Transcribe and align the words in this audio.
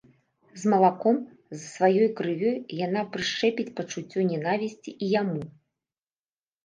З 0.59 0.69
малаком, 0.73 1.15
з 1.55 1.59
сваёй 1.73 2.09
крывёй 2.19 2.57
яна 2.85 3.01
прышчэпіць 3.17 3.69
пачуццё 3.81 4.21
нянавісці 4.33 4.91
і 5.03 5.15
яму. 5.21 5.41